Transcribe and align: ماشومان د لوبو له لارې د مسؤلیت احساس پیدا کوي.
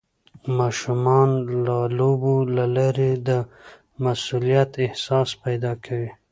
ماشومان 0.57 1.29
د 1.67 1.69
لوبو 1.97 2.35
له 2.55 2.65
لارې 2.75 3.11
د 3.27 3.29
مسؤلیت 4.03 4.71
احساس 4.85 5.29
پیدا 5.43 5.71
کوي. 5.85 6.11